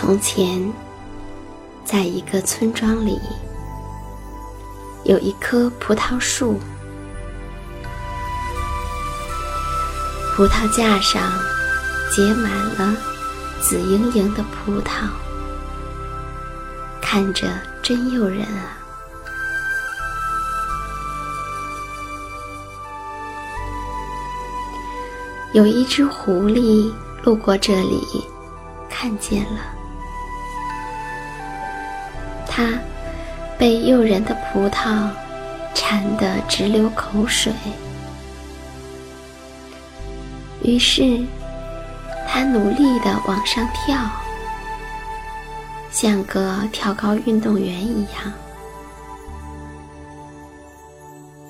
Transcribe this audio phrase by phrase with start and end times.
[0.00, 0.72] 从前，
[1.84, 3.20] 在一个村庄里，
[5.02, 6.60] 有一棵葡萄树，
[10.36, 11.32] 葡萄架上
[12.14, 12.96] 结满了
[13.60, 15.08] 紫莹莹的葡萄，
[17.02, 17.48] 看着
[17.82, 18.78] 真诱人啊！
[25.52, 26.92] 有一只狐狸
[27.24, 28.24] 路过这里，
[28.88, 29.74] 看见了。
[32.58, 32.76] 他
[33.56, 35.08] 被诱人的葡萄
[35.76, 37.52] 馋得直流口水，
[40.64, 41.24] 于是
[42.26, 43.96] 他努力地往上跳，
[45.92, 48.32] 像个跳高运动员一样。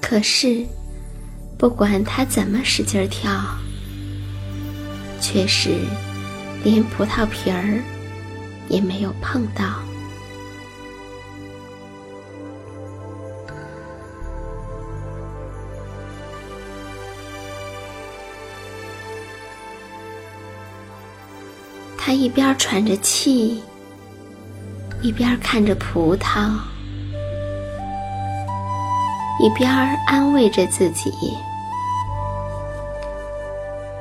[0.03, 0.63] 可是，
[1.57, 3.31] 不管他怎么使劲跳，
[5.23, 5.71] 却是
[6.63, 7.83] 连葡萄皮儿
[8.69, 9.65] 也没有碰到。
[22.09, 23.63] 他一边喘着气，
[25.03, 26.49] 一边看着葡萄，
[29.39, 29.71] 一边
[30.07, 31.13] 安慰着自己，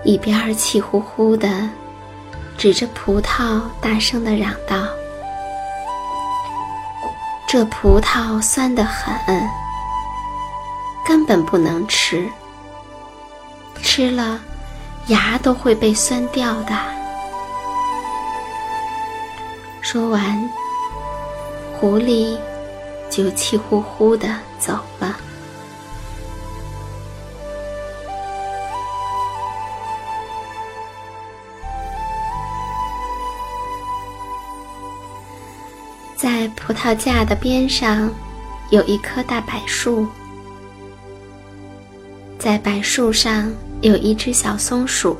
[0.06, 1.70] 一边气呼呼的
[2.58, 4.88] 指着葡萄，大声的嚷道
[7.46, 9.14] ：“这葡萄酸得很，
[11.06, 12.26] 根本不能吃，
[13.82, 14.40] 吃了
[15.08, 16.74] 牙都会被酸掉的。”
[19.90, 20.50] 说完，
[21.80, 22.38] 狐狸
[23.10, 24.28] 就气呼呼的
[24.60, 25.18] 走了。
[36.18, 38.14] 在葡萄架的边上，
[38.70, 40.06] 有一棵大柏树，
[42.38, 45.18] 在柏树上有一只小松鼠。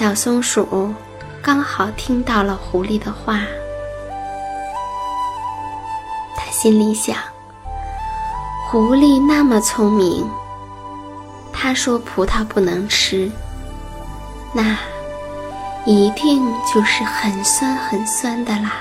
[0.00, 0.94] 小松鼠
[1.42, 3.42] 刚好听到了狐狸的话，
[6.34, 7.14] 他心里想：
[8.66, 10.26] 狐狸那么聪明，
[11.52, 13.30] 他说葡萄不能吃，
[14.54, 14.74] 那
[15.84, 18.72] 一定就是很酸很酸的啦。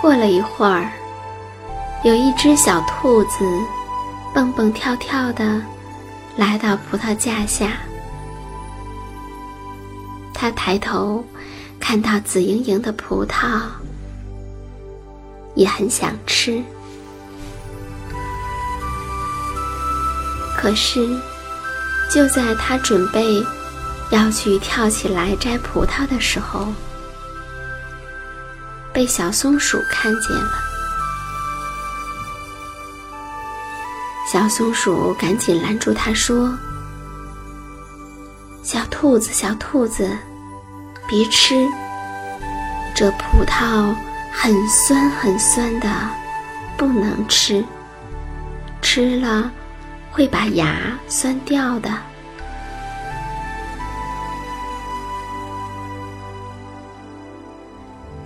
[0.00, 0.88] 过了一会儿，
[2.04, 3.44] 有一只小兔子
[4.32, 5.60] 蹦蹦跳跳的
[6.36, 7.72] 来到葡萄架下。
[10.32, 11.24] 它抬头
[11.80, 13.62] 看到紫莹莹的葡萄，
[15.56, 16.62] 也很想吃。
[20.56, 21.18] 可是，
[22.08, 23.44] 就在它准备
[24.10, 26.68] 要去跳起来摘葡萄的时候，
[28.92, 30.52] 被小松鼠看见了，
[34.30, 36.54] 小松鼠赶紧拦住它说
[38.62, 40.06] ：“小兔子，小兔子，
[41.08, 41.66] 别吃，
[42.94, 43.94] 这葡萄
[44.30, 45.88] 很酸很酸的，
[46.76, 47.64] 不能吃，
[48.82, 49.50] 吃了
[50.10, 50.76] 会把牙
[51.08, 51.90] 酸掉的。”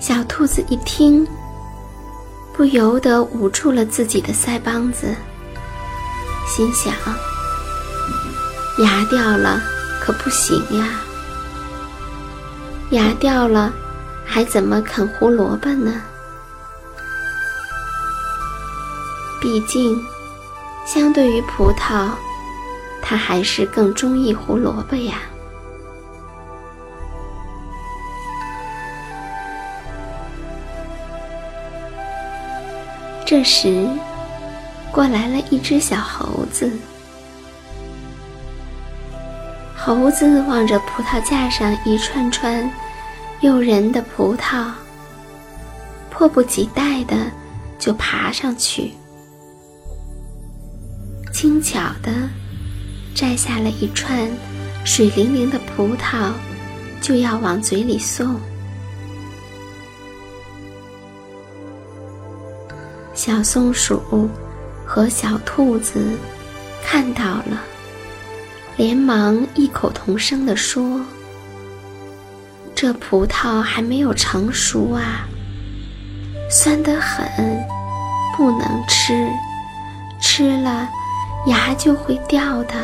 [0.00, 1.24] 小兔子一听，
[2.52, 5.14] 不由得捂住了自己的腮帮子，
[6.46, 6.92] 心想：
[8.78, 9.60] 牙掉了
[10.00, 11.00] 可不行呀！
[12.90, 13.72] 牙掉了，
[14.26, 16.02] 还怎么啃胡萝卜呢？
[19.40, 20.04] 毕竟，
[20.84, 22.10] 相对于葡萄，
[23.00, 25.22] 它还是更中意胡萝卜呀。
[33.24, 33.88] 这时，
[34.92, 36.70] 过来了一只小猴子。
[39.74, 42.70] 猴子望着葡萄架上一串串
[43.40, 44.70] 诱人的葡萄，
[46.08, 47.16] 迫不及待的
[47.78, 48.92] 就爬上去，
[51.32, 52.12] 轻巧的
[53.12, 54.30] 摘下了一串
[54.84, 56.30] 水灵灵的葡萄，
[57.00, 58.38] 就要往嘴里送。
[63.14, 64.00] 小松鼠
[64.94, 66.18] 和小兔子
[66.84, 67.62] 看到了，
[68.76, 71.00] 连忙异口同声地说
[72.76, 75.26] ：“这葡萄还没有成熟啊，
[76.50, 77.26] 酸得很，
[78.36, 79.26] 不能吃，
[80.20, 80.86] 吃了
[81.46, 82.74] 牙就会掉的。”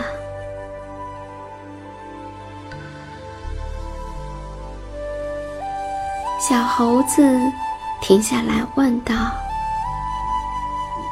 [6.40, 7.22] 小猴子
[8.00, 9.14] 停下来问道。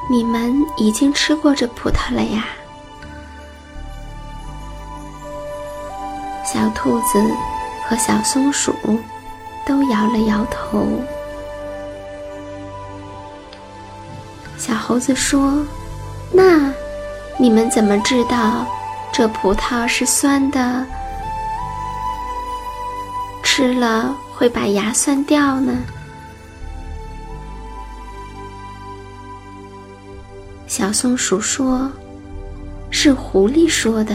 [0.09, 2.47] 你们已经吃过这葡萄了呀？
[6.45, 7.21] 小兔子
[7.89, 8.73] 和小松鼠
[9.67, 10.87] 都摇了摇头。
[14.57, 15.65] 小猴子说
[16.33, 16.73] ：“那
[17.37, 18.65] 你们怎么知道
[19.13, 20.87] 这葡萄是酸的？
[23.43, 25.77] 吃了会把牙酸掉呢？”
[30.79, 31.91] 小松鼠说
[32.93, 34.15] ：“是狐狸说的。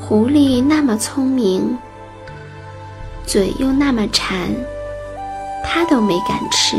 [0.00, 1.76] 狐狸那么聪明，
[3.26, 4.48] 嘴又那么馋，
[5.62, 6.74] 它都没敢吃。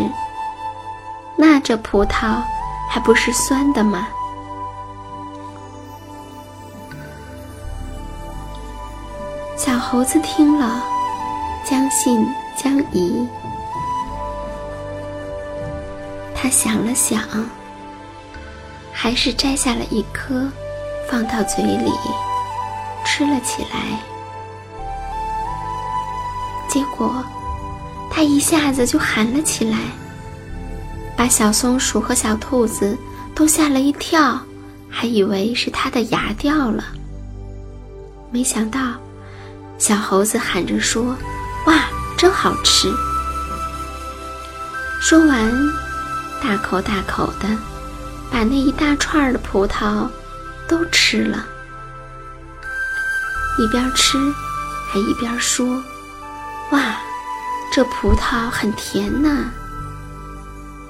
[1.37, 2.41] 那这葡萄
[2.89, 4.07] 还不是酸的吗？”
[9.55, 10.83] 小猴子听了，
[11.63, 13.23] 将信将疑。
[16.43, 17.23] 他想了想，
[18.91, 20.45] 还是摘下了一颗，
[21.09, 21.89] 放到嘴里
[23.05, 23.97] 吃了起来。
[26.67, 27.23] 结果，
[28.11, 29.77] 他一下子就喊了起来，
[31.15, 32.97] 把小松鼠和小兔子
[33.33, 34.37] 都吓了一跳，
[34.89, 36.83] 还以为是他的牙掉了。
[38.31, 38.81] 没想到，
[39.79, 41.15] 小猴子喊着说
[41.67, 41.85] ：“哇，
[42.17, 42.93] 真好吃！”
[44.99, 45.49] 说完。
[46.43, 47.47] 大口大口的，
[48.29, 50.09] 把那一大串的葡萄
[50.67, 51.45] 都吃了，
[53.57, 54.17] 一边吃
[54.91, 55.81] 还一边说
[56.71, 56.97] ：“哇，
[57.71, 59.49] 这葡萄很甜呢！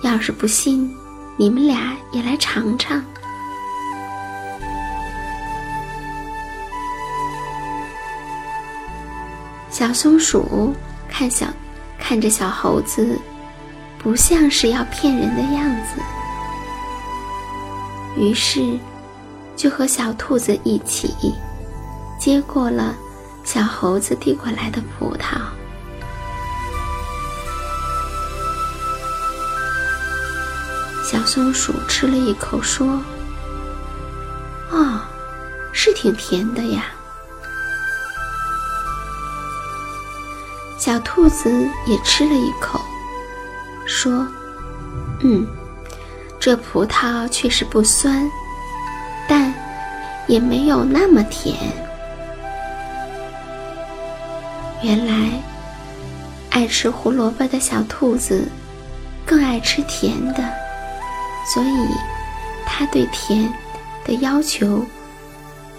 [0.01, 0.91] 要是不信，
[1.37, 2.99] 你们俩也来尝尝。”
[9.69, 10.75] 小松鼠
[11.07, 11.45] 看小
[11.99, 13.15] 看着小猴子。
[14.03, 16.01] 不像是要骗人的样子，
[18.17, 18.77] 于是
[19.55, 21.15] 就和小兔子一起
[22.19, 22.93] 接过了
[23.45, 25.37] 小猴子递过来的葡萄。
[31.05, 32.99] 小松鼠吃了一口，说
[34.69, 34.99] ：“哦，
[35.71, 36.87] 是挺甜的呀。”
[40.77, 41.49] 小兔子
[41.85, 42.82] 也吃了一口，
[44.03, 44.27] 说
[45.23, 45.47] ：“嗯，
[46.37, 48.29] 这葡萄确实不酸，
[49.29, 49.53] 但
[50.27, 51.55] 也没有那么甜。
[54.81, 55.41] 原来，
[56.49, 58.45] 爱吃胡萝卜的小兔子
[59.25, 60.43] 更爱吃甜的，
[61.53, 61.87] 所以
[62.65, 63.49] 它对甜
[64.03, 64.85] 的要求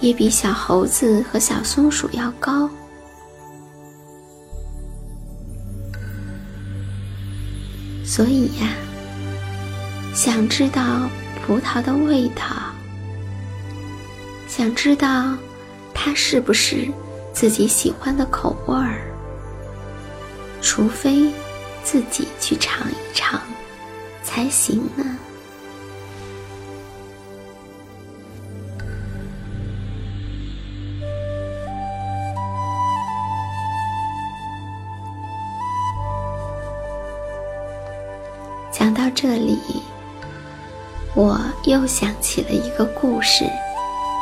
[0.01, 2.71] 也比小猴子和小松鼠要高。”
[8.15, 8.69] 所以呀，
[10.15, 11.11] 想知道
[11.45, 12.45] 葡萄的味道，
[14.47, 15.37] 想知道
[15.93, 16.87] 它是不是
[17.33, 19.11] 自己喜欢的口味儿，
[20.63, 21.29] 除非
[21.83, 23.41] 自己去尝一尝
[24.23, 25.05] 才行呢。
[39.27, 39.59] 这里，
[41.15, 43.51] 我又想起了一个故事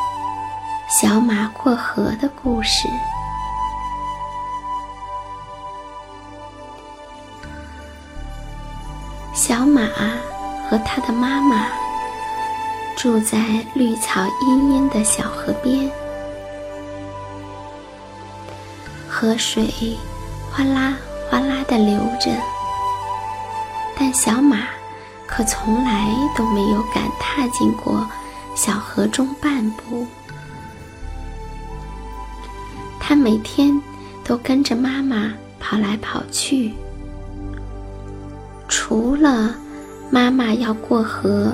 [0.89, 2.87] ——小马过河的故事。
[9.35, 9.89] 小马
[10.71, 11.67] 和他的妈妈
[12.97, 13.39] 住在
[13.75, 15.91] 绿草茵茵的小河边，
[19.09, 19.67] 河水
[20.53, 20.95] 哗啦
[21.29, 22.31] 哗啦地流着。
[23.97, 24.59] 但小马
[25.35, 28.07] 可从来都没有敢踏进过
[28.55, 30.07] 小河中半步。
[33.01, 33.81] 他每天
[34.23, 36.75] 都跟着妈妈跑来跑去，
[38.69, 39.55] 除了
[40.11, 41.51] 妈妈要过河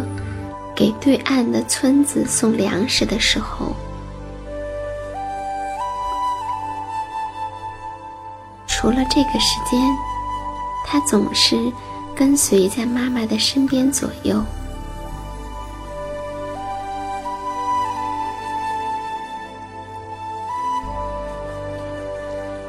[0.74, 3.76] 给对岸的村子送粮食的时候，
[8.66, 9.80] 除了这个时间，
[10.84, 11.72] 他总是。
[12.18, 14.42] 跟随在妈妈的身边左右，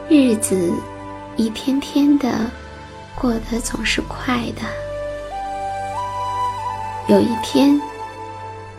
[0.08, 0.72] 日子
[1.36, 2.46] 一天天的
[3.20, 4.62] 过得总是快的。
[7.08, 7.82] 有一天，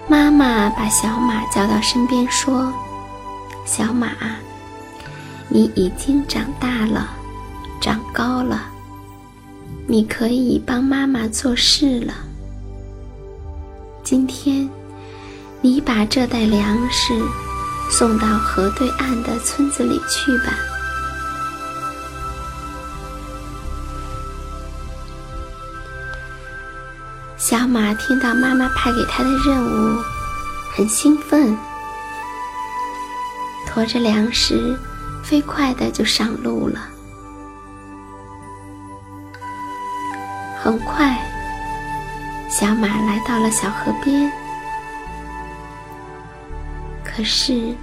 [0.06, 2.72] 妈妈把小马叫到身边说
[3.66, 4.12] ：“小马，
[5.48, 7.08] 你已经长大了，
[7.80, 8.69] 长高了。”
[9.90, 12.14] 你可以帮妈妈做事了。
[14.04, 14.70] 今天，
[15.60, 17.12] 你把这袋粮食
[17.90, 20.54] 送到河对岸的村子里去吧。
[27.36, 30.00] 小马听到妈妈派给他的任务，
[30.72, 31.58] 很兴奋，
[33.66, 34.78] 驮着粮食，
[35.24, 36.80] 飞快的就上路了。
[40.62, 41.18] 很快，
[42.50, 44.30] 小马来到了小河边。
[47.02, 47.74] 可是，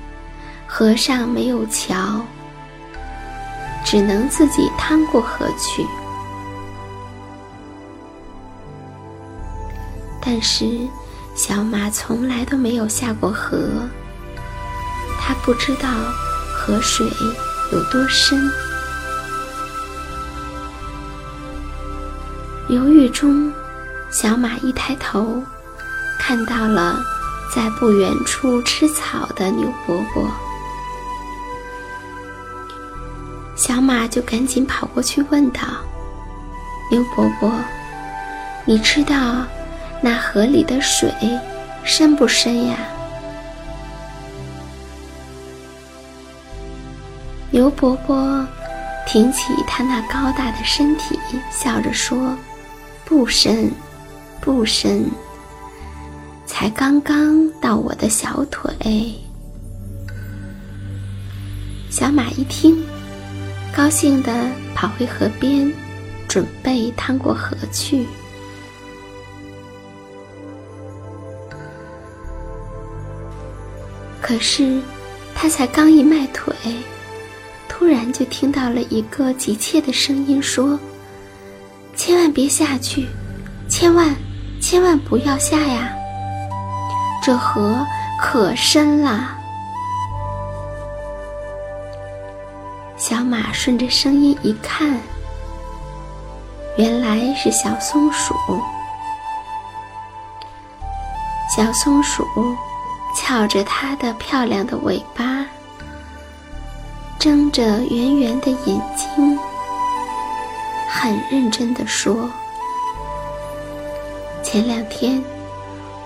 [0.68, 2.22] 河上没有桥，
[3.84, 5.84] 只能自己趟过河去。
[10.22, 10.88] 但是，
[11.36, 13.58] 小马从来都没有下过河，
[15.20, 15.90] 它不知道
[16.54, 17.08] 河水
[17.72, 18.48] 有多深。
[22.70, 23.54] 犹豫中，
[24.10, 25.42] 小马一抬头，
[26.20, 27.00] 看到了
[27.56, 30.30] 在不远处吃草的牛伯伯。
[33.56, 35.62] 小马就赶紧跑过去问道
[36.92, 37.50] ：“牛伯伯，
[38.66, 39.46] 你知道
[40.02, 41.10] 那河里的水
[41.86, 42.76] 深不深呀？”
[47.50, 48.46] 牛伯伯
[49.06, 51.18] 挺起他那高大的身体，
[51.50, 52.36] 笑着说。
[53.08, 53.72] 不深，
[54.42, 55.06] 不深，
[56.46, 59.16] 才刚刚到我的小腿。
[61.90, 62.84] 小马一听，
[63.74, 65.72] 高兴地跑回河边，
[66.28, 68.06] 准备趟过河去。
[74.22, 74.82] 可是，
[75.34, 76.54] 他才刚一迈腿，
[77.70, 80.78] 突然就听到了一个急切的声音说。
[82.08, 83.06] 千万别下去，
[83.68, 84.16] 千万
[84.62, 85.94] 千万不要下呀！
[87.22, 87.86] 这河
[88.18, 89.38] 可深了。
[92.96, 94.98] 小马顺着声音一看，
[96.78, 98.34] 原来是小松鼠。
[101.54, 102.26] 小松鼠
[103.18, 105.46] 翘着它的漂亮的尾巴，
[107.20, 109.38] 睁着圆圆的眼睛，
[111.00, 112.27] 很认真地说
[114.42, 115.24] ：“前两天，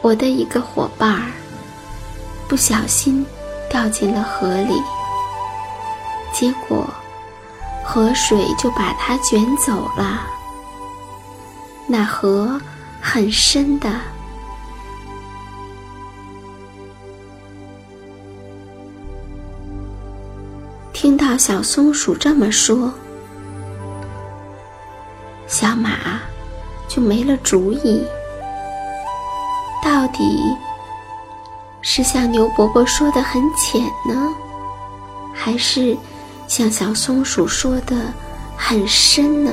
[0.01, 1.31] 我的一个伙伴儿
[2.49, 3.25] 不小心
[3.69, 4.73] 掉进了河里，
[6.33, 6.85] 结果
[7.85, 10.27] 河水就把它卷走了。
[11.87, 12.59] 那河
[12.99, 13.89] 很深的。”
[20.91, 22.93] 听到小松鼠这么说，
[25.61, 26.19] 小马
[26.87, 28.03] 就没了主意。
[29.83, 30.41] 到底
[31.83, 34.33] 是像牛伯伯说的很浅呢，
[35.35, 35.95] 还是
[36.47, 37.95] 像小松鼠说的
[38.57, 39.51] 很深呢？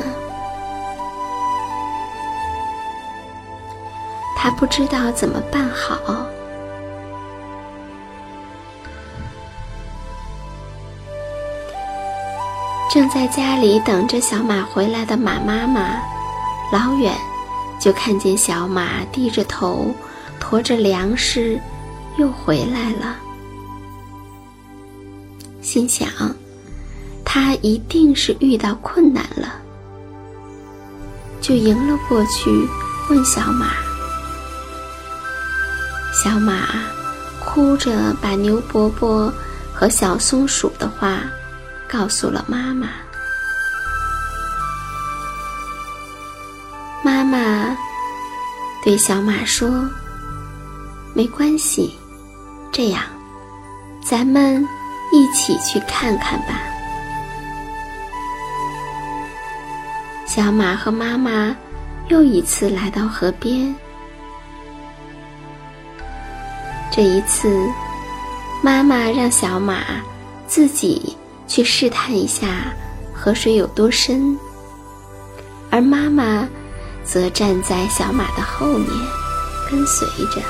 [4.35, 5.99] 他不知道怎么办好。
[12.91, 16.01] 正在家里等着小马回来的马妈妈，
[16.73, 17.15] 老远
[17.79, 19.95] 就看见小马低着头，
[20.41, 21.61] 驮着粮食，
[22.17, 23.15] 又回来了。
[25.61, 26.09] 心想，
[27.27, 29.61] 他一定是遇到困难了，
[31.43, 32.51] 就迎了过去，
[33.11, 33.73] 问小马。
[36.15, 36.67] 小马
[37.45, 39.31] 哭着把牛伯伯
[39.75, 41.21] 和小松鼠的话。
[41.89, 42.89] 告诉了妈妈。
[47.03, 47.77] 妈妈
[48.85, 49.89] 对小马说
[51.15, 51.99] ：“没关系，
[52.71, 53.03] 这样，
[54.05, 54.63] 咱们
[55.13, 56.61] 一起去看看吧。”
[60.27, 61.57] 小马和妈妈
[62.09, 63.75] 又一次来到河边。
[66.91, 67.67] 这一次，
[68.63, 69.83] 妈妈让小马
[70.47, 71.17] 自己。
[71.49, 72.73] 去试探一下
[73.13, 74.39] 河水有多深，
[75.71, 76.47] 而妈妈
[77.03, 78.89] 则站在小马的后面，
[79.69, 80.41] 跟随着。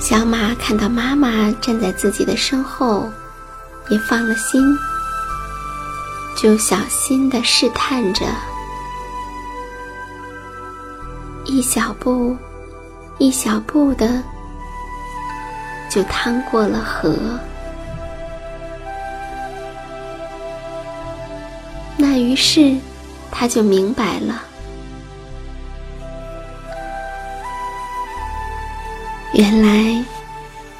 [0.00, 3.08] 小马看到妈妈站在自己的身后，
[3.88, 4.60] 也放了心，
[6.36, 8.26] 就小心的试探着，
[11.44, 12.36] 一小步，
[13.18, 14.20] 一小步的。
[15.90, 17.18] 就趟过了河，
[21.96, 22.76] 那于是
[23.28, 24.40] 他就明白了，
[29.34, 30.00] 原来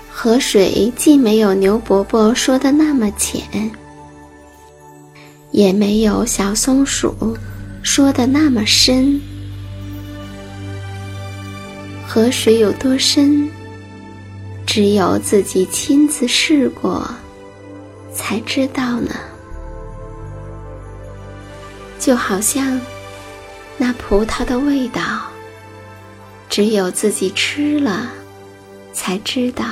[0.09, 3.42] 河水既没有牛伯伯说的那么浅，
[5.51, 7.37] 也没有小松鼠
[7.83, 9.20] 说的那么深。
[12.07, 13.51] 河水有多深？
[14.72, 17.04] 只有自己亲自试过，
[18.14, 19.16] 才知道呢。
[21.98, 22.80] 就好像
[23.76, 25.22] 那葡萄的味道，
[26.48, 28.12] 只有自己吃了，
[28.92, 29.64] 才知道。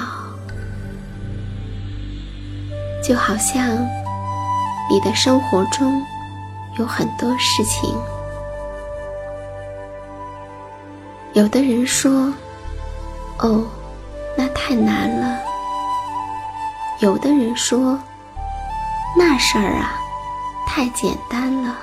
[3.01, 3.79] 就好像
[4.91, 6.03] 你的生活中
[6.77, 7.89] 有很多事情，
[11.35, 12.35] 有的人说
[13.39, 13.65] ：“哦。”
[14.39, 15.37] 那太难了。
[17.01, 17.99] 有的人说，
[19.17, 19.99] 那事儿啊，
[20.65, 21.77] 太简单了。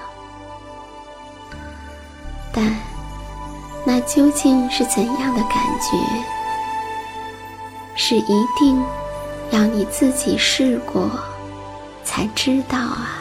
[2.53, 2.73] 但
[3.83, 5.97] 那究竟是怎样的感觉？
[7.93, 8.81] 是一定
[9.51, 11.11] 要你自己试过
[12.05, 13.19] 才知道啊。